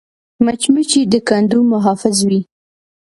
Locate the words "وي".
2.29-2.41